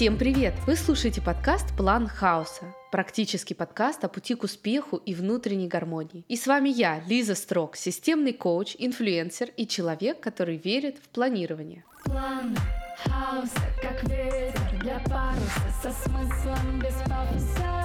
Всем 0.00 0.16
привет! 0.16 0.54
Вы 0.66 0.76
слушаете 0.76 1.20
подкаст 1.20 1.76
«План 1.76 2.08
хаоса». 2.08 2.74
Практический 2.90 3.52
подкаст 3.52 4.02
о 4.02 4.08
пути 4.08 4.34
к 4.34 4.44
успеху 4.44 4.96
и 4.96 5.14
внутренней 5.14 5.68
гармонии. 5.68 6.24
И 6.26 6.38
с 6.38 6.46
вами 6.46 6.70
я, 6.70 7.02
Лиза 7.06 7.34
Строк, 7.34 7.76
системный 7.76 8.32
коуч, 8.32 8.76
инфлюенсер 8.78 9.50
и 9.58 9.66
человек, 9.66 10.18
который 10.18 10.56
верит 10.56 10.96
в 10.96 11.10
планирование. 11.10 11.84
План 12.04 12.56
хаоса, 13.04 13.60
как 13.82 14.02
ветер 14.04 14.80
для 14.80 15.00
паруса, 15.00 15.68
со 15.82 15.92
смыслом 15.92 16.80
без 16.82 16.94
пафоса. 17.06 17.79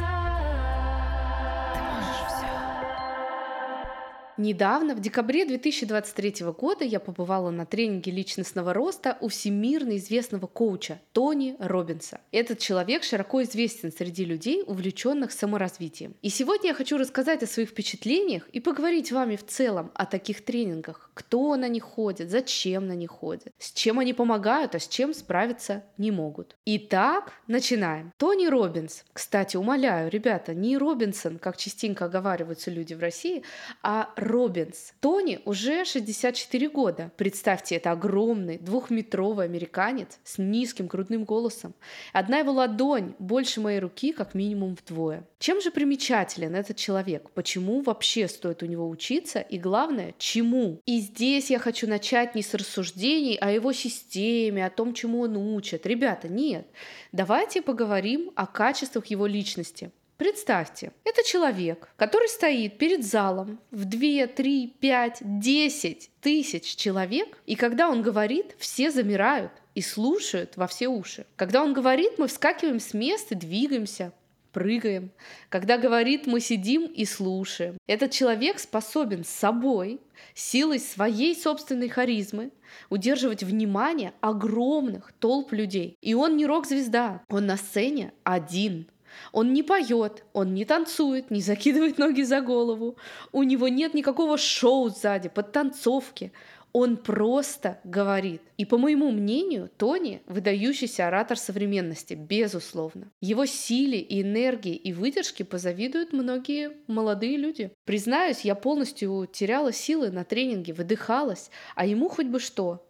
Недавно, 4.38 4.96
в 4.96 5.00
декабре 5.00 5.46
2023 5.46 6.46
года, 6.48 6.84
я 6.84 7.00
побывала 7.00 7.52
на 7.52 7.66
тренинге 7.66 8.12
личностного 8.12 8.74
роста 8.74 9.18
у 9.22 9.30
всемирно 9.30 9.96
известного 9.96 10.46
коуча 10.48 11.00
Тони 11.14 11.56
Робинса. 11.58 12.20
Этот 12.34 12.60
человек 12.60 13.04
широко 13.04 13.44
известен 13.44 13.94
среди 13.94 14.26
людей, 14.26 14.62
увлеченных 14.68 15.32
саморазвитием. 15.32 16.16
И 16.22 16.28
сегодня 16.28 16.70
я 16.70 16.74
хочу 16.74 16.98
рассказать 16.98 17.44
о 17.44 17.48
своих 17.48 17.70
впечатлениях 17.70 18.50
и 18.50 18.60
поговорить 18.60 19.08
с 19.08 19.12
вами 19.14 19.38
в 19.38 19.46
целом 19.46 19.92
о 19.94 20.06
таких 20.06 20.44
тренингах. 20.44 21.12
Кто 21.14 21.56
на 21.56 21.70
них 21.70 21.84
ходит, 21.84 22.30
зачем 22.30 22.88
на 22.88 22.94
них 22.94 23.12
ходит, 23.12 23.54
с 23.58 23.72
чем 23.72 24.00
они 24.00 24.14
помогают, 24.14 24.76
а 24.76 24.80
с 24.80 24.88
чем 24.90 25.14
справиться 25.14 25.84
не 25.98 26.12
могут. 26.12 26.58
Итак, 26.66 27.32
начинаем. 27.48 28.12
Тони 28.18 28.48
Робинс. 28.48 29.06
Кстати, 29.14 29.56
умоляю, 29.56 30.12
ребята, 30.12 30.54
не 30.54 30.78
Робинсон, 30.78 31.40
как 31.40 31.56
частенько 31.56 32.04
оговариваются 32.04 32.70
люди 32.70 32.94
в 32.94 33.00
России, 33.00 33.44
а 33.82 34.10
Робинс. 34.26 34.94
Тони 35.00 35.40
уже 35.46 35.86
64 35.86 36.70
года. 36.70 37.12
Представьте, 37.16 37.76
это 37.76 37.92
огромный 37.92 38.58
двухметровый 38.58 39.46
американец 39.46 40.20
с 40.24 40.40
низким 40.40 40.88
грудным 40.88 41.26
голосом. 41.26 41.76
Одна 42.12 42.40
его 42.40 42.52
ладонь 42.52 43.14
больше 43.20 43.62
моей 43.62 43.80
руки 43.80 44.14
как 44.14 44.34
минимум 44.34 44.76
вдвое. 44.76 45.28
Чем 45.38 45.62
же 45.62 45.70
примечателен 45.70 46.56
этот 46.56 46.76
человек? 46.78 47.30
Почему 47.32 47.82
вообще 47.82 48.28
стоит 48.28 48.64
у 48.64 48.66
него 48.66 48.90
учиться? 48.90 49.40
И 49.40 49.60
главное, 49.60 50.16
чему? 50.18 50.82
И 50.86 51.00
здесь 51.00 51.52
я 51.52 51.60
хочу 51.60 51.88
начать 51.88 52.34
не 52.34 52.42
с 52.42 52.54
рассуждений 52.56 53.36
о 53.36 53.52
его 53.52 53.74
системе, 53.74 54.66
о 54.66 54.72
том, 54.72 54.96
чему 54.96 55.22
он 55.22 55.38
учит. 55.38 55.86
Ребята, 55.86 56.28
нет. 56.28 56.66
Давайте 57.12 57.62
поговорим 57.62 58.32
о 58.36 58.48
качествах 58.48 59.06
его 59.08 59.28
личности. 59.28 59.92
Представьте, 60.18 60.94
это 61.04 61.24
человек, 61.24 61.90
который 61.98 62.30
стоит 62.30 62.78
перед 62.78 63.06
залом 63.06 63.60
в 63.72 63.84
2, 63.84 64.28
3, 64.28 64.76
5, 64.80 65.18
10 65.22 66.12
тысяч 66.22 66.76
человек, 66.78 67.38
и 67.46 67.56
когда 67.56 67.90
он 67.90 68.02
говорит, 68.02 68.56
все 68.58 68.92
замирают 68.92 69.52
и 69.74 69.82
слушают 69.82 70.56
во 70.56 70.68
все 70.68 70.88
уши. 70.88 71.26
Когда 71.36 71.62
он 71.62 71.74
говорит, 71.74 72.18
мы 72.18 72.28
вскакиваем 72.28 72.80
с 72.80 72.94
места, 72.94 73.36
двигаемся, 73.36 74.14
прыгаем. 74.54 75.12
Когда 75.50 75.78
говорит, 75.78 76.28
мы 76.28 76.40
сидим 76.40 76.86
и 76.86 77.04
слушаем. 77.04 77.78
Этот 77.86 78.12
человек 78.12 78.60
способен 78.60 79.26
с 79.26 79.30
собой, 79.30 80.00
силой 80.34 80.80
своей 80.80 81.36
собственной 81.36 81.90
харизмы, 81.90 82.52
удерживать 82.90 83.44
внимание 83.44 84.14
огромных 84.22 85.12
толп 85.20 85.52
людей. 85.52 85.98
И 86.00 86.14
он 86.14 86.38
не 86.38 86.46
рок-звезда, 86.46 87.22
он 87.28 87.48
на 87.48 87.58
сцене 87.58 88.14
один– 88.24 88.88
он 89.32 89.54
не 89.54 89.64
поет, 89.64 90.24
он 90.34 90.54
не 90.54 90.66
танцует, 90.66 91.32
не 91.32 91.42
закидывает 91.42 91.98
ноги 92.00 92.24
за 92.24 92.42
голову. 92.42 92.98
У 93.32 93.44
него 93.44 93.68
нет 93.68 93.94
никакого 93.94 94.38
шоу 94.38 94.90
сзади, 94.90 95.30
подтанцовки. 95.30 96.32
Он 96.78 96.98
просто 96.98 97.80
говорит. 97.86 98.42
И 98.58 98.66
по 98.66 98.78
моему 98.78 99.10
мнению, 99.10 99.70
Тони– 99.78 100.22
выдающийся 100.28 101.08
оратор 101.08 101.38
современности, 101.38 102.16
безусловно. 102.16 103.12
Его 103.22 103.46
силе 103.46 104.02
и 104.02 104.22
энергии 104.22 104.76
и 104.76 104.92
выдержке 104.92 105.46
позавидуют 105.46 106.12
многие 106.12 106.74
молодые 106.88 107.38
люди. 107.38 107.72
Признаюсь, 107.86 108.42
я 108.42 108.56
полностью 108.56 109.26
теряла 109.32 109.72
силы 109.72 110.12
на 110.12 110.26
тренинге, 110.26 110.74
выдыхалась, 110.74 111.50
а 111.76 111.86
ему 111.86 112.10
хоть 112.10 112.28
бы 112.28 112.42
что. 112.42 112.86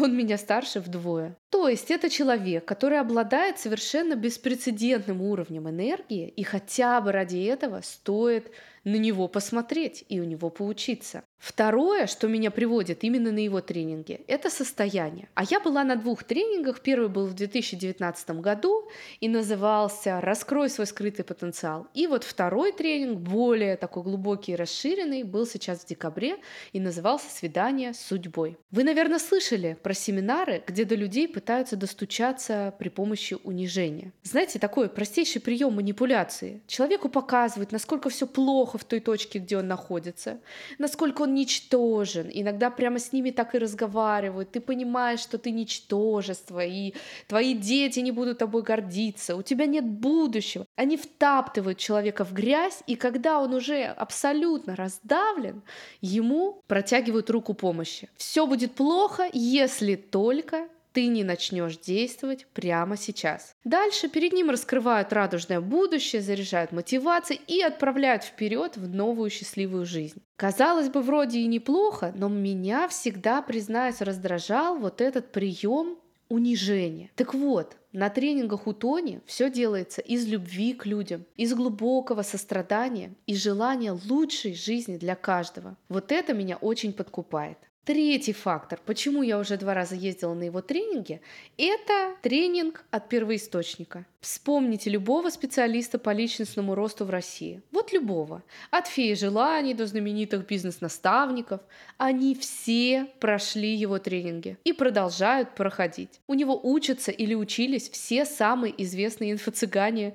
Он 0.00 0.16
меня 0.16 0.36
старше 0.36 0.80
вдвое. 0.80 1.36
То 1.50 1.68
есть 1.68 1.90
это 1.90 2.10
человек, 2.10 2.64
который 2.64 3.00
обладает 3.00 3.58
совершенно 3.58 4.14
беспрецедентным 4.14 5.22
уровнем 5.22 5.68
энергии, 5.68 6.28
и 6.28 6.42
хотя 6.42 7.00
бы 7.00 7.12
ради 7.12 7.38
этого 7.44 7.80
стоит 7.82 8.52
на 8.84 8.96
него 8.96 9.28
посмотреть 9.28 10.04
и 10.08 10.20
у 10.20 10.24
него 10.24 10.50
поучиться. 10.50 11.24
Второе, 11.38 12.08
что 12.08 12.26
меня 12.26 12.50
приводит 12.50 13.04
именно 13.04 13.30
на 13.30 13.38
его 13.38 13.60
тренинге, 13.60 14.22
это 14.26 14.50
состояние. 14.50 15.28
А 15.34 15.44
я 15.44 15.60
была 15.60 15.84
на 15.84 15.94
двух 15.94 16.24
тренингах. 16.24 16.80
Первый 16.80 17.08
был 17.08 17.26
в 17.26 17.34
2019 17.34 18.30
году 18.40 18.88
и 19.20 19.28
назывался 19.28 20.20
«Раскрой 20.20 20.68
свой 20.68 20.86
скрытый 20.86 21.24
потенциал». 21.24 21.86
И 21.94 22.08
вот 22.08 22.24
второй 22.24 22.72
тренинг, 22.72 23.20
более 23.20 23.76
такой 23.76 24.02
глубокий 24.02 24.52
и 24.52 24.56
расширенный, 24.56 25.22
был 25.22 25.46
сейчас 25.46 25.80
в 25.80 25.86
декабре 25.86 26.38
и 26.72 26.80
назывался 26.80 27.30
«Свидание 27.30 27.94
с 27.94 28.00
судьбой». 28.00 28.58
Вы, 28.72 28.82
наверное, 28.82 29.20
слышали 29.20 29.78
про 29.80 29.94
семинары, 29.94 30.64
где 30.66 30.84
до 30.84 30.96
людей 30.96 31.28
пытаются 31.38 31.76
достучаться 31.76 32.74
при 32.80 32.88
помощи 32.88 33.36
унижения. 33.44 34.12
Знаете, 34.24 34.58
такой 34.58 34.88
простейший 34.88 35.40
прием 35.40 35.72
манипуляции. 35.72 36.62
Человеку 36.66 37.08
показывают, 37.08 37.70
насколько 37.70 38.08
все 38.08 38.26
плохо 38.26 38.76
в 38.76 38.82
той 38.82 38.98
точке, 38.98 39.38
где 39.38 39.56
он 39.56 39.68
находится, 39.68 40.40
насколько 40.78 41.22
он 41.22 41.34
ничтожен. 41.34 42.28
Иногда 42.32 42.70
прямо 42.70 42.98
с 42.98 43.12
ними 43.12 43.30
так 43.30 43.54
и 43.54 43.58
разговаривают. 43.58 44.50
Ты 44.50 44.60
понимаешь, 44.60 45.20
что 45.20 45.38
ты 45.38 45.52
ничтожество, 45.52 46.64
и 46.64 46.94
твои 47.28 47.54
дети 47.54 48.00
не 48.00 48.10
будут 48.10 48.38
тобой 48.38 48.62
гордиться, 48.62 49.36
у 49.36 49.42
тебя 49.42 49.66
нет 49.66 49.84
будущего. 49.84 50.66
Они 50.74 50.96
втаптывают 50.96 51.78
человека 51.78 52.24
в 52.24 52.32
грязь, 52.32 52.82
и 52.88 52.96
когда 52.96 53.38
он 53.38 53.54
уже 53.54 53.84
абсолютно 53.84 54.74
раздавлен, 54.74 55.62
ему 56.00 56.62
протягивают 56.66 57.30
руку 57.30 57.54
помощи. 57.54 58.08
Все 58.16 58.44
будет 58.44 58.74
плохо, 58.74 59.28
если 59.32 59.94
только 59.94 60.68
ты 60.92 61.06
не 61.06 61.24
начнешь 61.24 61.78
действовать 61.78 62.46
прямо 62.52 62.96
сейчас. 62.96 63.54
Дальше 63.64 64.08
перед 64.08 64.32
ним 64.32 64.50
раскрывают 64.50 65.12
радужное 65.12 65.60
будущее, 65.60 66.22
заряжают 66.22 66.72
мотивацией 66.72 67.40
и 67.46 67.62
отправляют 67.62 68.24
вперед 68.24 68.76
в 68.76 68.88
новую 68.88 69.30
счастливую 69.30 69.86
жизнь. 69.86 70.22
Казалось 70.36 70.88
бы, 70.88 71.02
вроде 71.02 71.40
и 71.40 71.46
неплохо, 71.46 72.12
но 72.16 72.28
меня 72.28 72.88
всегда, 72.88 73.42
признаюсь, 73.42 74.00
раздражал 74.00 74.78
вот 74.78 75.00
этот 75.00 75.32
прием 75.32 75.98
унижения. 76.28 77.10
Так 77.16 77.34
вот, 77.34 77.76
на 77.92 78.10
тренингах 78.10 78.66
у 78.66 78.72
Тони 78.72 79.20
все 79.26 79.50
делается 79.50 80.00
из 80.00 80.26
любви 80.26 80.74
к 80.74 80.84
людям, 80.84 81.24
из 81.36 81.54
глубокого 81.54 82.22
сострадания 82.22 83.14
и 83.26 83.34
желания 83.34 83.98
лучшей 84.08 84.54
жизни 84.54 84.98
для 84.98 85.14
каждого. 85.14 85.76
Вот 85.88 86.12
это 86.12 86.34
меня 86.34 86.56
очень 86.58 86.92
подкупает. 86.92 87.58
Третий 87.88 88.34
фактор, 88.34 88.78
почему 88.84 89.22
я 89.22 89.38
уже 89.38 89.56
два 89.56 89.72
раза 89.72 89.94
ездила 89.94 90.34
на 90.34 90.42
его 90.42 90.60
тренинги, 90.60 91.22
это 91.56 92.16
тренинг 92.20 92.84
от 92.90 93.08
первоисточника. 93.08 94.04
Вспомните 94.20 94.90
любого 94.90 95.30
специалиста 95.30 95.98
по 95.98 96.10
личностному 96.10 96.74
росту 96.74 97.06
в 97.06 97.10
России. 97.10 97.62
Вот 97.72 97.94
любого. 97.94 98.42
От 98.70 98.88
феи 98.88 99.14
желаний 99.14 99.72
до 99.72 99.86
знаменитых 99.86 100.46
бизнес-наставников. 100.46 101.62
Они 101.96 102.34
все 102.34 103.06
прошли 103.20 103.74
его 103.74 103.98
тренинги 103.98 104.58
и 104.64 104.74
продолжают 104.74 105.54
проходить. 105.54 106.20
У 106.26 106.34
него 106.34 106.60
учатся 106.62 107.10
или 107.10 107.32
учились 107.32 107.88
все 107.88 108.26
самые 108.26 108.74
известные 108.82 109.32
инфо-цыгане 109.32 110.12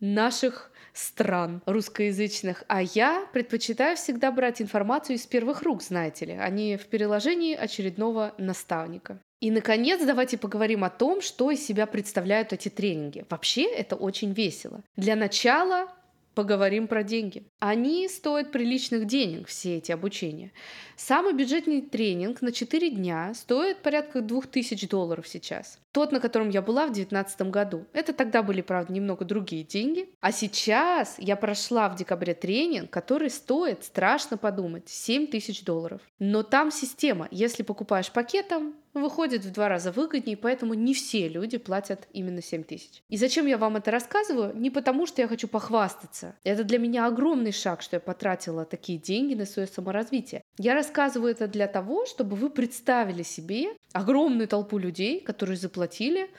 наших 0.00 0.69
стран 0.92 1.62
русскоязычных, 1.66 2.64
а 2.68 2.82
я 2.82 3.26
предпочитаю 3.32 3.96
всегда 3.96 4.30
брать 4.32 4.60
информацию 4.62 5.16
из 5.16 5.26
первых 5.26 5.62
рук, 5.62 5.82
знаете 5.82 6.26
ли, 6.26 6.32
а 6.32 6.48
не 6.48 6.76
в 6.76 6.86
переложении 6.86 7.54
очередного 7.54 8.34
наставника. 8.38 9.20
И, 9.40 9.50
наконец, 9.50 10.04
давайте 10.04 10.36
поговорим 10.36 10.84
о 10.84 10.90
том, 10.90 11.22
что 11.22 11.50
из 11.50 11.64
себя 11.64 11.86
представляют 11.86 12.52
эти 12.52 12.68
тренинги. 12.68 13.24
Вообще, 13.30 13.62
это 13.62 13.96
очень 13.96 14.32
весело. 14.32 14.82
Для 14.96 15.16
начала 15.16 15.88
поговорим 16.40 16.88
про 16.88 17.02
деньги. 17.02 17.44
Они 17.58 18.08
стоят 18.08 18.50
приличных 18.50 19.06
денег, 19.06 19.46
все 19.46 19.76
эти 19.76 19.92
обучения. 19.92 20.52
Самый 20.96 21.34
бюджетный 21.34 21.82
тренинг 21.82 22.40
на 22.40 22.50
4 22.50 22.88
дня 22.88 23.34
стоит 23.34 23.82
порядка 23.82 24.22
2000 24.22 24.88
долларов 24.88 25.28
сейчас. 25.28 25.78
Тот, 25.92 26.12
на 26.12 26.20
котором 26.20 26.48
я 26.48 26.62
была 26.62 26.84
в 26.86 26.92
2019 26.92 27.42
году. 27.50 27.84
Это 27.92 28.14
тогда 28.14 28.42
были, 28.42 28.62
правда, 28.62 28.90
немного 28.90 29.26
другие 29.26 29.64
деньги. 29.64 30.08
А 30.20 30.32
сейчас 30.32 31.16
я 31.18 31.36
прошла 31.36 31.90
в 31.90 31.96
декабре 31.96 32.32
тренинг, 32.32 32.88
который 32.88 33.28
стоит, 33.28 33.84
страшно 33.84 34.38
подумать, 34.38 34.88
7 34.88 35.26
тысяч 35.26 35.62
долларов. 35.62 36.00
Но 36.18 36.42
там 36.42 36.70
система. 36.70 37.28
Если 37.30 37.62
покупаешь 37.62 38.10
пакетом, 38.10 38.76
выходит 38.94 39.44
в 39.44 39.52
два 39.52 39.68
раза 39.68 39.92
выгоднее, 39.92 40.36
поэтому 40.36 40.74
не 40.74 40.94
все 40.94 41.28
люди 41.28 41.58
платят 41.58 42.08
именно 42.12 42.42
7 42.42 42.64
тысяч. 42.64 43.02
И 43.08 43.16
зачем 43.16 43.46
я 43.46 43.58
вам 43.58 43.76
это 43.76 43.90
рассказываю? 43.90 44.54
Не 44.56 44.70
потому, 44.70 45.06
что 45.06 45.22
я 45.22 45.28
хочу 45.28 45.48
похвастаться. 45.48 46.36
Это 46.44 46.64
для 46.64 46.78
меня 46.78 47.06
огромный 47.06 47.52
шаг, 47.52 47.82
что 47.82 47.96
я 47.96 48.00
потратила 48.00 48.64
такие 48.64 48.98
деньги 48.98 49.34
на 49.34 49.46
свое 49.46 49.68
саморазвитие. 49.68 50.42
Я 50.58 50.74
рассказываю 50.74 51.32
это 51.32 51.46
для 51.46 51.66
того, 51.66 52.06
чтобы 52.06 52.36
вы 52.36 52.50
представили 52.50 53.22
себе 53.22 53.68
огромную 53.92 54.48
толпу 54.48 54.78
людей, 54.78 55.20
которые 55.20 55.56
заплатили 55.56 56.30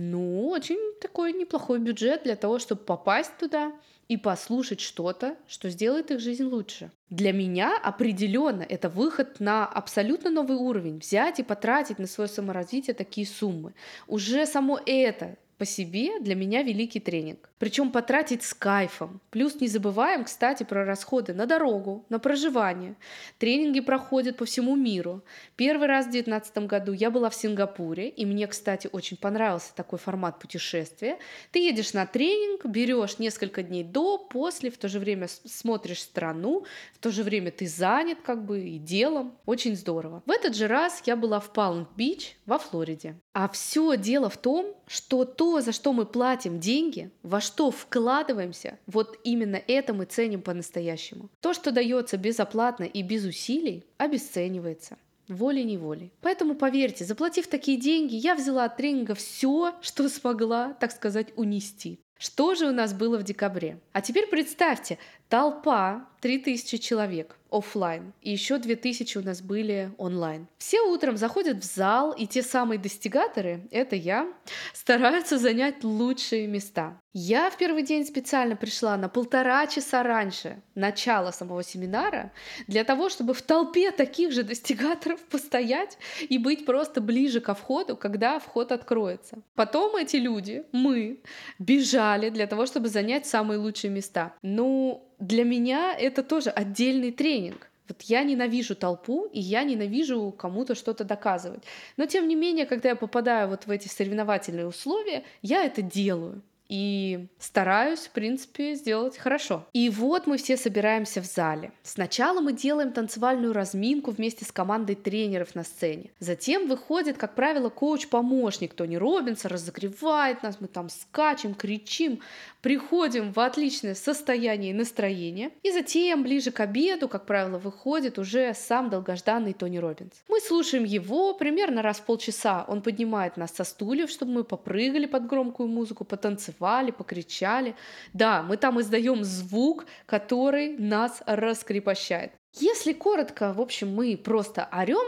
Ну, 0.00 0.50
очень 0.50 0.78
такой 1.00 1.32
неплохой 1.32 1.80
бюджет 1.80 2.22
для 2.22 2.36
того, 2.36 2.60
чтобы 2.60 2.82
попасть 2.82 3.36
туда 3.36 3.72
и 4.06 4.16
послушать 4.16 4.78
что-то, 4.78 5.36
что 5.48 5.70
сделает 5.70 6.12
их 6.12 6.20
жизнь 6.20 6.44
лучше. 6.44 6.92
Для 7.10 7.32
меня 7.32 7.76
определенно 7.76 8.62
это 8.62 8.88
выход 8.88 9.40
на 9.40 9.66
абсолютно 9.66 10.30
новый 10.30 10.56
уровень. 10.56 10.98
Взять 11.00 11.40
и 11.40 11.42
потратить 11.42 11.98
на 11.98 12.06
свое 12.06 12.28
саморазвитие 12.28 12.94
такие 12.94 13.26
суммы. 13.26 13.74
Уже 14.06 14.46
само 14.46 14.78
это 14.86 15.36
по 15.58 15.64
себе 15.64 16.20
для 16.20 16.34
меня 16.34 16.62
великий 16.62 17.00
тренинг. 17.00 17.50
Причем 17.58 17.90
потратить 17.90 18.44
с 18.44 18.54
кайфом. 18.54 19.20
Плюс 19.30 19.60
не 19.60 19.66
забываем, 19.66 20.24
кстати, 20.24 20.62
про 20.62 20.84
расходы 20.84 21.34
на 21.34 21.46
дорогу, 21.46 22.06
на 22.08 22.20
проживание. 22.20 22.94
Тренинги 23.38 23.80
проходят 23.80 24.36
по 24.36 24.44
всему 24.44 24.76
миру. 24.76 25.22
Первый 25.56 25.88
раз 25.88 26.06
в 26.06 26.10
2019 26.10 26.58
году 26.68 26.92
я 26.92 27.10
была 27.10 27.28
в 27.28 27.34
Сингапуре, 27.34 28.08
и 28.08 28.24
мне, 28.24 28.46
кстати, 28.46 28.88
очень 28.92 29.16
понравился 29.16 29.74
такой 29.74 29.98
формат 29.98 30.38
путешествия. 30.38 31.18
Ты 31.50 31.58
едешь 31.58 31.92
на 31.92 32.06
тренинг, 32.06 32.64
берешь 32.64 33.18
несколько 33.18 33.64
дней 33.64 33.82
до, 33.82 34.18
после, 34.18 34.70
в 34.70 34.78
то 34.78 34.88
же 34.88 35.00
время 35.00 35.26
смотришь 35.28 36.02
страну, 36.02 36.64
в 36.94 36.98
то 36.98 37.10
же 37.10 37.24
время 37.24 37.50
ты 37.50 37.66
занят 37.66 38.18
как 38.22 38.44
бы 38.44 38.60
и 38.60 38.78
делом. 38.78 39.36
Очень 39.46 39.74
здорово. 39.74 40.22
В 40.26 40.30
этот 40.30 40.54
же 40.54 40.68
раз 40.68 41.02
я 41.06 41.16
была 41.16 41.40
в 41.40 41.52
Палм-Бич 41.52 42.36
во 42.46 42.58
Флориде. 42.58 43.16
А 43.32 43.48
все 43.48 43.96
дело 43.96 44.30
в 44.30 44.36
том, 44.36 44.77
что 44.88 45.24
то, 45.24 45.60
за 45.60 45.72
что 45.72 45.92
мы 45.92 46.06
платим 46.06 46.58
деньги, 46.58 47.10
во 47.22 47.40
что 47.40 47.70
вкладываемся, 47.70 48.78
вот 48.86 49.18
именно 49.24 49.60
это 49.66 49.94
мы 49.94 50.06
ценим 50.06 50.42
по-настоящему. 50.42 51.28
То, 51.40 51.54
что 51.54 51.70
дается 51.70 52.16
безоплатно 52.16 52.84
и 52.84 53.02
без 53.02 53.24
усилий, 53.24 53.84
обесценивается 53.98 54.96
волей-неволей. 55.28 56.12
Поэтому 56.22 56.54
поверьте, 56.54 57.04
заплатив 57.04 57.48
такие 57.48 57.78
деньги, 57.78 58.14
я 58.14 58.34
взяла 58.34 58.64
от 58.64 58.76
тренинга 58.76 59.14
все, 59.14 59.74
что 59.82 60.08
смогла, 60.08 60.72
так 60.80 60.90
сказать, 60.90 61.28
унести. 61.36 62.00
Что 62.18 62.56
же 62.56 62.66
у 62.66 62.72
нас 62.72 62.92
было 62.92 63.16
в 63.16 63.22
декабре? 63.22 63.78
А 63.92 64.00
теперь 64.00 64.26
представьте, 64.26 64.98
толпа 65.28 66.06
3000 66.20 66.78
человек 66.78 67.36
офлайн, 67.50 68.12
и 68.20 68.30
еще 68.30 68.58
2000 68.58 69.18
у 69.18 69.22
нас 69.22 69.40
были 69.40 69.90
онлайн. 69.96 70.46
Все 70.58 70.80
утром 70.82 71.16
заходят 71.16 71.58
в 71.58 71.64
зал, 71.64 72.12
и 72.12 72.26
те 72.26 72.42
самые 72.42 72.78
достигаторы, 72.78 73.66
это 73.70 73.96
я, 73.96 74.30
стараются 74.74 75.38
занять 75.38 75.82
лучшие 75.82 76.46
места. 76.46 76.98
Я 77.14 77.50
в 77.50 77.56
первый 77.56 77.82
день 77.82 78.04
специально 78.04 78.54
пришла 78.54 78.96
на 78.96 79.08
полтора 79.08 79.66
часа 79.66 80.02
раньше 80.02 80.60
начала 80.74 81.32
самого 81.32 81.62
семинара 81.62 82.32
для 82.66 82.84
того, 82.84 83.08
чтобы 83.08 83.32
в 83.34 83.42
толпе 83.42 83.90
таких 83.90 84.30
же 84.30 84.42
достигаторов 84.42 85.20
постоять 85.22 85.98
и 86.28 86.38
быть 86.38 86.66
просто 86.66 87.00
ближе 87.00 87.40
ко 87.40 87.54
входу, 87.54 87.96
когда 87.96 88.38
вход 88.38 88.72
откроется. 88.72 89.38
Потом 89.54 89.96
эти 89.96 90.16
люди, 90.16 90.64
мы, 90.72 91.20
бежали 91.58 92.28
для 92.28 92.46
того, 92.46 92.66
чтобы 92.66 92.88
занять 92.88 93.26
самые 93.26 93.58
лучшие 93.58 93.90
места. 93.90 94.34
Ну, 94.42 95.08
для 95.18 95.44
меня 95.44 95.94
это 95.98 96.22
тоже 96.22 96.50
отдельный 96.50 97.12
тренинг. 97.12 97.70
Вот 97.88 98.02
я 98.02 98.22
ненавижу 98.22 98.76
толпу, 98.76 99.24
и 99.32 99.40
я 99.40 99.62
ненавижу 99.64 100.30
кому-то 100.36 100.74
что-то 100.74 101.04
доказывать. 101.04 101.62
Но 101.96 102.06
тем 102.06 102.28
не 102.28 102.34
менее, 102.34 102.66
когда 102.66 102.90
я 102.90 102.96
попадаю 102.96 103.48
вот 103.48 103.66
в 103.66 103.70
эти 103.70 103.88
соревновательные 103.88 104.66
условия, 104.66 105.24
я 105.40 105.64
это 105.64 105.80
делаю 105.80 106.42
и 106.68 107.28
стараюсь, 107.38 108.00
в 108.00 108.10
принципе, 108.10 108.74
сделать 108.74 109.16
хорошо. 109.16 109.66
И 109.72 109.88
вот 109.88 110.26
мы 110.26 110.36
все 110.36 110.56
собираемся 110.56 111.22
в 111.22 111.24
зале. 111.24 111.72
Сначала 111.82 112.40
мы 112.40 112.52
делаем 112.52 112.92
танцевальную 112.92 113.52
разминку 113.52 114.10
вместе 114.10 114.44
с 114.44 114.52
командой 114.52 114.94
тренеров 114.94 115.54
на 115.54 115.64
сцене. 115.64 116.10
Затем 116.20 116.68
выходит, 116.68 117.16
как 117.16 117.34
правило, 117.34 117.70
коуч-помощник 117.70 118.74
Тони 118.74 118.96
Робинса, 118.96 119.48
разогревает 119.48 120.42
нас, 120.42 120.60
мы 120.60 120.68
там 120.68 120.88
скачем, 120.88 121.54
кричим, 121.54 122.20
приходим 122.60 123.32
в 123.32 123.40
отличное 123.40 123.94
состояние 123.94 124.72
и 124.72 124.74
настроение. 124.74 125.50
И 125.62 125.72
затем, 125.72 126.22
ближе 126.22 126.50
к 126.50 126.60
обеду, 126.60 127.08
как 127.08 127.24
правило, 127.24 127.58
выходит 127.58 128.18
уже 128.18 128.52
сам 128.54 128.90
долгожданный 128.90 129.54
Тони 129.54 129.78
Робинс. 129.78 130.12
Мы 130.28 130.40
слушаем 130.40 130.84
его 130.84 131.34
примерно 131.34 131.82
раз 131.82 131.98
в 131.98 132.02
полчаса. 132.04 132.64
Он 132.68 132.82
поднимает 132.82 133.36
нас 133.36 133.52
со 133.52 133.64
стульев, 133.64 134.10
чтобы 134.10 134.32
мы 134.32 134.44
попрыгали 134.44 135.06
под 135.06 135.26
громкую 135.26 135.68
музыку, 135.68 136.04
потанцевали, 136.04 136.57
покричали. 136.90 137.74
Да, 138.12 138.42
мы 138.42 138.56
там 138.56 138.80
издаем 138.80 139.24
звук, 139.24 139.86
который 140.06 140.76
нас 140.78 141.22
раскрепощает. 141.26 142.32
Если 142.54 142.92
коротко, 142.92 143.52
в 143.52 143.60
общем, 143.60 143.94
мы 143.94 144.16
просто 144.16 144.68
орем, 144.72 145.06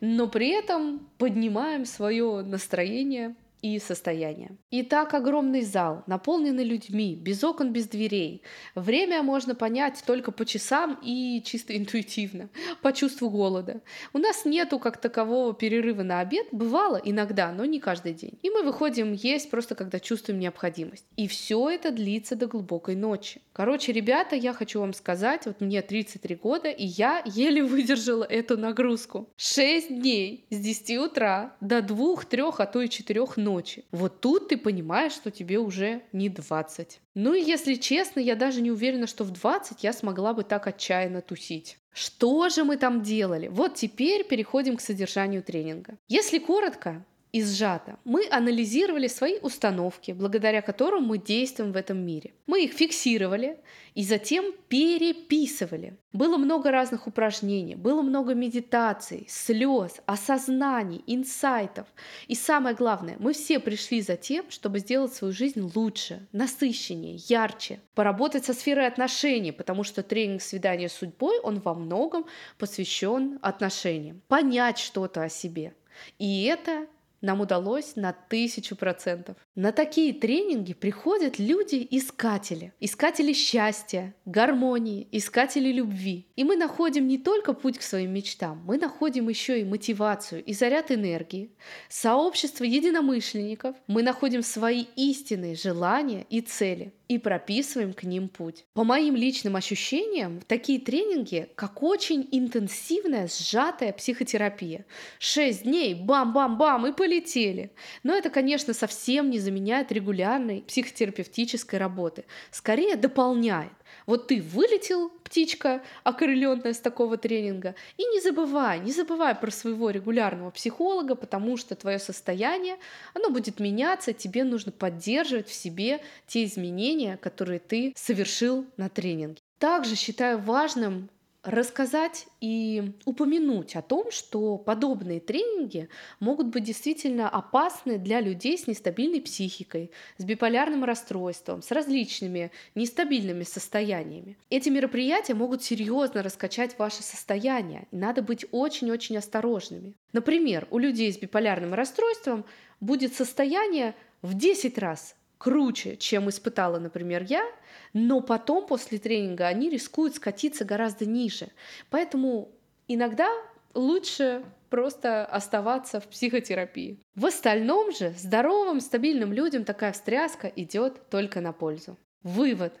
но 0.00 0.28
при 0.28 0.50
этом 0.50 1.10
поднимаем 1.18 1.84
свое 1.84 2.42
настроение, 2.42 3.34
и 3.74 3.78
состояния. 3.78 4.56
Итак, 4.70 5.14
огромный 5.14 5.62
зал, 5.62 6.04
наполненный 6.06 6.64
людьми, 6.64 7.16
без 7.16 7.42
окон, 7.42 7.72
без 7.72 7.88
дверей. 7.88 8.42
Время 8.74 9.22
можно 9.22 9.54
понять 9.54 10.02
только 10.06 10.32
по 10.32 10.44
часам 10.44 10.98
и 11.02 11.42
чисто 11.44 11.76
интуитивно, 11.76 12.48
по 12.82 12.92
чувству 12.92 13.30
голода. 13.30 13.80
У 14.12 14.18
нас 14.18 14.44
нету 14.44 14.78
как 14.78 14.98
такового 14.98 15.54
перерыва 15.54 16.02
на 16.02 16.20
обед, 16.20 16.46
бывало 16.52 17.00
иногда, 17.02 17.52
но 17.52 17.64
не 17.64 17.80
каждый 17.80 18.14
день. 18.14 18.38
И 18.42 18.50
мы 18.50 18.62
выходим 18.62 19.12
есть 19.12 19.50
просто 19.50 19.74
когда 19.74 19.98
чувствуем 19.98 20.38
необходимость. 20.38 21.06
И 21.16 21.26
все 21.26 21.70
это 21.70 21.90
длится 21.90 22.36
до 22.36 22.46
глубокой 22.46 22.94
ночи. 22.94 23.40
Короче, 23.52 23.92
ребята, 23.92 24.36
я 24.36 24.52
хочу 24.52 24.80
вам 24.80 24.92
сказать, 24.92 25.46
вот 25.46 25.60
мне 25.60 25.82
33 25.82 26.34
года, 26.36 26.68
и 26.68 26.84
я 26.84 27.22
еле 27.24 27.62
выдержала 27.64 28.24
эту 28.24 28.56
нагрузку. 28.56 29.28
6 29.36 29.88
дней 29.88 30.46
с 30.50 30.58
10 30.58 30.98
утра 30.98 31.56
до 31.60 31.82
2, 31.82 32.16
3, 32.28 32.42
а 32.58 32.66
то 32.66 32.82
и 32.82 32.88
4 32.88 33.26
ночи. 33.56 33.84
Вот 33.90 34.20
тут 34.20 34.48
ты 34.48 34.56
понимаешь, 34.56 35.12
что 35.12 35.30
тебе 35.30 35.58
уже 35.58 36.02
не 36.12 36.28
20. 36.28 37.00
Ну 37.14 37.34
и 37.34 37.42
если 37.42 37.74
честно, 37.74 38.20
я 38.20 38.36
даже 38.36 38.60
не 38.60 38.70
уверена, 38.70 39.06
что 39.06 39.24
в 39.24 39.30
20 39.30 39.82
я 39.82 39.92
смогла 39.92 40.34
бы 40.34 40.44
так 40.44 40.66
отчаянно 40.66 41.22
тусить. 41.22 41.78
Что 41.92 42.48
же 42.50 42.64
мы 42.64 42.76
там 42.76 43.02
делали? 43.02 43.48
Вот 43.48 43.74
теперь 43.74 44.24
переходим 44.24 44.76
к 44.76 44.82
содержанию 44.82 45.42
тренинга. 45.42 45.96
Если 46.08 46.38
коротко, 46.38 47.04
и 47.36 47.42
сжато. 47.44 47.98
Мы 48.04 48.26
анализировали 48.30 49.08
свои 49.08 49.38
установки, 49.42 50.12
благодаря 50.12 50.62
которым 50.62 51.04
мы 51.04 51.18
действуем 51.18 51.72
в 51.72 51.76
этом 51.76 51.98
мире. 51.98 52.32
Мы 52.46 52.64
их 52.64 52.72
фиксировали 52.72 53.58
и 53.94 54.04
затем 54.04 54.54
переписывали. 54.68 55.98
Было 56.14 56.38
много 56.38 56.70
разных 56.70 57.06
упражнений, 57.06 57.74
было 57.74 58.00
много 58.00 58.34
медитаций, 58.34 59.26
слез, 59.28 60.00
осознаний, 60.06 61.04
инсайтов. 61.06 61.86
И 62.26 62.34
самое 62.34 62.74
главное, 62.74 63.16
мы 63.18 63.34
все 63.34 63.60
пришли 63.60 64.00
за 64.00 64.16
тем, 64.16 64.50
чтобы 64.50 64.78
сделать 64.78 65.12
свою 65.12 65.34
жизнь 65.34 65.70
лучше, 65.74 66.26
насыщеннее, 66.32 67.16
ярче, 67.28 67.80
поработать 67.94 68.46
со 68.46 68.54
сферой 68.54 68.86
отношений, 68.86 69.52
потому 69.52 69.84
что 69.84 70.02
тренинг 70.02 70.40
свидания 70.40 70.88
с 70.88 70.94
судьбой, 70.94 71.38
он 71.40 71.60
во 71.60 71.74
многом 71.74 72.24
посвящен 72.56 73.38
отношениям. 73.42 74.22
Понять 74.26 74.78
что-то 74.78 75.22
о 75.22 75.28
себе. 75.28 75.74
И 76.18 76.44
это 76.44 76.86
нам 77.26 77.40
удалось 77.40 77.96
на 77.96 78.12
тысячу 78.12 78.76
процентов. 78.76 79.36
На 79.56 79.72
такие 79.72 80.12
тренинги 80.12 80.74
приходят 80.74 81.38
люди-искатели. 81.38 82.74
Искатели 82.78 83.32
счастья, 83.32 84.14
гармонии, 84.26 85.08
искатели 85.12 85.72
любви. 85.72 86.26
И 86.36 86.44
мы 86.44 86.56
находим 86.56 87.08
не 87.08 87.16
только 87.16 87.54
путь 87.54 87.78
к 87.78 87.82
своим 87.82 88.12
мечтам, 88.12 88.62
мы 88.66 88.76
находим 88.76 89.30
еще 89.30 89.58
и 89.58 89.64
мотивацию 89.64 90.44
и 90.44 90.52
заряд 90.52 90.92
энергии, 90.92 91.52
сообщество 91.88 92.64
единомышленников, 92.64 93.74
мы 93.86 94.02
находим 94.02 94.42
свои 94.42 94.84
истинные 94.94 95.54
желания 95.54 96.26
и 96.28 96.42
цели 96.42 96.92
и 97.08 97.18
прописываем 97.18 97.92
к 97.92 98.02
ним 98.02 98.28
путь. 98.28 98.64
По 98.74 98.84
моим 98.84 99.14
личным 99.14 99.56
ощущениям, 99.56 100.40
такие 100.46 100.80
тренинги 100.80 101.48
как 101.54 101.82
очень 101.82 102.28
интенсивная, 102.32 103.28
сжатая 103.28 103.92
психотерапия. 103.92 104.84
Шесть 105.18 105.62
дней, 105.62 105.94
бам-бам-бам, 105.94 106.86
и 106.86 106.92
полетели. 106.92 107.70
Но 108.02 108.14
это, 108.14 108.30
конечно, 108.30 108.74
совсем 108.74 109.30
не 109.30 109.38
заменяет 109.46 109.92
регулярной 109.92 110.62
психотерапевтической 110.62 111.78
работы. 111.78 112.24
Скорее 112.50 112.96
дополняет. 112.96 113.72
Вот 114.06 114.26
ты 114.26 114.42
вылетел, 114.42 115.10
птичка, 115.22 115.82
окрыленная 116.02 116.72
с 116.72 116.80
такого 116.80 117.16
тренинга, 117.16 117.76
и 117.96 118.04
не 118.04 118.20
забывай, 118.20 118.80
не 118.80 118.92
забывай 118.92 119.34
про 119.36 119.50
своего 119.50 119.90
регулярного 119.90 120.50
психолога, 120.50 121.14
потому 121.14 121.56
что 121.56 121.76
твое 121.76 122.00
состояние, 122.00 122.76
оно 123.14 123.30
будет 123.30 123.60
меняться, 123.60 124.12
тебе 124.12 124.42
нужно 124.42 124.72
поддерживать 124.72 125.48
в 125.48 125.54
себе 125.54 126.00
те 126.26 126.44
изменения, 126.44 127.16
которые 127.16 127.60
ты 127.60 127.92
совершил 127.96 128.66
на 128.76 128.88
тренинге. 128.88 129.40
Также 129.58 129.94
считаю 129.94 130.38
важным 130.38 131.08
рассказать 131.46 132.26
и 132.40 132.92
упомянуть 133.04 133.76
о 133.76 133.82
том, 133.82 134.10
что 134.10 134.58
подобные 134.58 135.20
тренинги 135.20 135.88
могут 136.20 136.48
быть 136.48 136.64
действительно 136.64 137.28
опасны 137.28 137.98
для 137.98 138.20
людей 138.20 138.58
с 138.58 138.66
нестабильной 138.66 139.20
психикой, 139.20 139.90
с 140.18 140.24
биполярным 140.24 140.84
расстройством, 140.84 141.62
с 141.62 141.70
различными 141.70 142.50
нестабильными 142.74 143.44
состояниями. 143.44 144.36
Эти 144.50 144.68
мероприятия 144.68 145.34
могут 145.34 145.62
серьезно 145.62 146.22
раскачать 146.22 146.78
ваше 146.78 147.02
состояние, 147.02 147.86
и 147.90 147.96
надо 147.96 148.22
быть 148.22 148.46
очень-очень 148.50 149.16
осторожными. 149.16 149.94
Например, 150.12 150.66
у 150.70 150.78
людей 150.78 151.12
с 151.12 151.18
биполярным 151.18 151.74
расстройством 151.74 152.44
будет 152.80 153.14
состояние 153.14 153.94
в 154.22 154.34
10 154.34 154.78
раз 154.78 155.14
круче, 155.38 155.96
чем 155.96 156.28
испытала, 156.28 156.78
например, 156.78 157.24
я, 157.24 157.44
но 157.92 158.20
потом 158.20 158.66
после 158.66 158.98
тренинга 158.98 159.46
они 159.46 159.70
рискуют 159.70 160.16
скатиться 160.16 160.64
гораздо 160.64 161.06
ниже. 161.06 161.48
Поэтому 161.90 162.50
иногда 162.88 163.28
лучше 163.74 164.44
просто 164.70 165.24
оставаться 165.24 166.00
в 166.00 166.08
психотерапии. 166.08 166.98
В 167.14 167.26
остальном 167.26 167.92
же 167.92 168.14
здоровым, 168.16 168.80
стабильным 168.80 169.32
людям 169.32 169.64
такая 169.64 169.92
встряска 169.92 170.48
идет 170.48 171.08
только 171.08 171.40
на 171.40 171.52
пользу. 171.52 171.96
Вывод. 172.22 172.72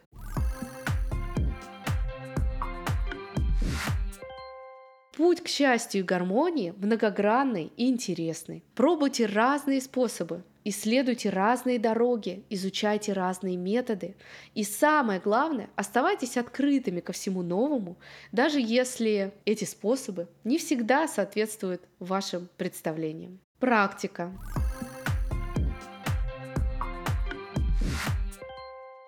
Путь 5.16 5.42
к 5.42 5.48
счастью 5.48 6.02
и 6.02 6.04
гармонии 6.04 6.74
многогранный 6.76 7.72
и 7.78 7.88
интересный. 7.88 8.62
Пробуйте 8.74 9.24
разные 9.24 9.80
способы, 9.80 10.44
исследуйте 10.62 11.30
разные 11.30 11.78
дороги, 11.78 12.44
изучайте 12.50 13.14
разные 13.14 13.56
методы. 13.56 14.14
И 14.54 14.62
самое 14.62 15.18
главное, 15.18 15.70
оставайтесь 15.74 16.36
открытыми 16.36 17.00
ко 17.00 17.14
всему 17.14 17.42
новому, 17.42 17.96
даже 18.30 18.60
если 18.60 19.32
эти 19.46 19.64
способы 19.64 20.28
не 20.44 20.58
всегда 20.58 21.08
соответствуют 21.08 21.80
вашим 21.98 22.50
представлениям. 22.58 23.38
Практика. 23.58 24.34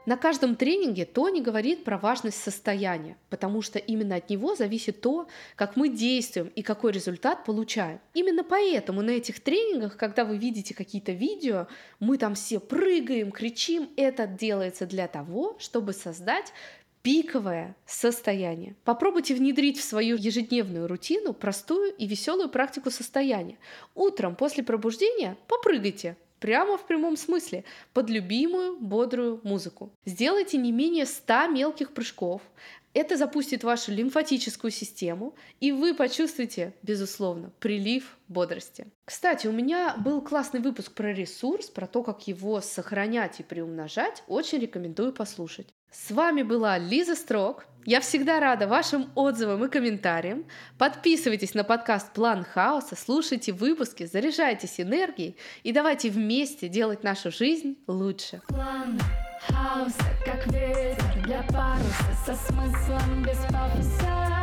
На 0.08 0.16
каждом 0.16 0.56
тренинге 0.56 1.04
Тони 1.04 1.42
говорит 1.42 1.84
про 1.84 1.98
важность 1.98 2.42
состояния, 2.42 3.18
потому 3.28 3.60
что 3.60 3.78
именно 3.78 4.16
от 4.16 4.30
него 4.30 4.54
зависит 4.54 5.02
то, 5.02 5.28
как 5.54 5.76
мы 5.76 5.90
действуем 5.90 6.50
и 6.54 6.62
какой 6.62 6.92
результат 6.92 7.44
получаем. 7.44 8.00
Именно 8.14 8.42
поэтому 8.42 9.02
на 9.02 9.10
этих 9.10 9.38
тренингах, 9.40 9.98
когда 9.98 10.24
вы 10.24 10.38
видите 10.38 10.72
какие-то 10.72 11.12
видео, 11.12 11.66
мы 12.00 12.16
там 12.16 12.36
все 12.36 12.58
прыгаем, 12.58 13.30
кричим, 13.30 13.90
это 13.98 14.26
делается 14.26 14.86
для 14.86 15.08
того, 15.08 15.58
чтобы 15.58 15.92
создать 15.92 16.54
пиковое 17.02 17.76
состояние. 17.84 18.76
Попробуйте 18.84 19.34
внедрить 19.34 19.78
в 19.78 19.84
свою 19.84 20.16
ежедневную 20.16 20.88
рутину 20.88 21.34
простую 21.34 21.92
и 21.92 22.06
веселую 22.06 22.48
практику 22.48 22.90
состояния. 22.90 23.58
Утром 23.94 24.36
после 24.36 24.64
пробуждения 24.64 25.36
попрыгайте, 25.48 26.16
прямо 26.40 26.76
в 26.76 26.86
прямом 26.86 27.16
смысле, 27.16 27.64
под 27.92 28.10
любимую 28.10 28.78
бодрую 28.78 29.40
музыку. 29.44 29.92
Сделайте 30.04 30.58
не 30.58 30.72
менее 30.72 31.06
100 31.06 31.48
мелких 31.48 31.92
прыжков. 31.92 32.42
Это 32.94 33.16
запустит 33.16 33.64
вашу 33.64 33.92
лимфатическую 33.92 34.70
систему, 34.70 35.34
и 35.60 35.72
вы 35.72 35.94
почувствуете, 35.94 36.74
безусловно, 36.82 37.52
прилив 37.60 38.16
бодрости. 38.28 38.86
Кстати, 39.04 39.46
у 39.46 39.52
меня 39.52 39.94
был 39.96 40.20
классный 40.20 40.60
выпуск 40.60 40.92
про 40.92 41.12
ресурс, 41.12 41.68
про 41.68 41.86
то, 41.86 42.02
как 42.02 42.26
его 42.26 42.60
сохранять 42.60 43.40
и 43.40 43.42
приумножать. 43.42 44.24
Очень 44.26 44.58
рекомендую 44.58 45.12
послушать. 45.12 45.68
С 45.90 46.10
вами 46.10 46.42
была 46.42 46.76
Лиза 46.76 47.14
Строк. 47.14 47.64
Я 47.86 48.00
всегда 48.00 48.40
рада 48.40 48.68
вашим 48.68 49.10
отзывам 49.14 49.64
и 49.64 49.68
комментариям. 49.70 50.44
Подписывайтесь 50.76 51.54
на 51.54 51.64
подкаст 51.64 52.12
«План 52.12 52.44
хаоса», 52.44 52.94
слушайте 52.94 53.52
выпуски, 53.52 54.04
заряжайтесь 54.04 54.78
энергией 54.78 55.38
и 55.62 55.72
давайте 55.72 56.10
вместе 56.10 56.68
делать 56.68 57.02
нашу 57.02 57.30
жизнь 57.30 57.78
лучше. 57.86 58.42
План 58.48 59.00
хаоса, 59.46 60.04
как 60.26 60.46
ветер 60.48 61.22
для 61.24 61.42
паруса, 61.44 62.14
со 62.26 62.34
смыслом 62.34 63.22
без 63.22 63.38
пафоса. 63.46 64.37